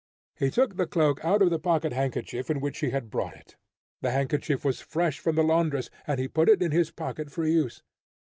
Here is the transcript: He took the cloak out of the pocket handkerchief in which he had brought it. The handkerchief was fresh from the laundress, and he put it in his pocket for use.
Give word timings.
He 0.33 0.49
took 0.49 0.77
the 0.77 0.87
cloak 0.87 1.23
out 1.23 1.43
of 1.43 1.51
the 1.51 1.59
pocket 1.59 1.93
handkerchief 1.93 2.49
in 2.49 2.59
which 2.59 2.79
he 2.79 2.89
had 2.89 3.11
brought 3.11 3.35
it. 3.35 3.55
The 4.01 4.09
handkerchief 4.09 4.65
was 4.65 4.81
fresh 4.81 5.19
from 5.19 5.35
the 5.35 5.43
laundress, 5.43 5.91
and 6.07 6.19
he 6.19 6.27
put 6.27 6.49
it 6.49 6.63
in 6.63 6.71
his 6.71 6.89
pocket 6.89 7.29
for 7.31 7.45
use. 7.45 7.83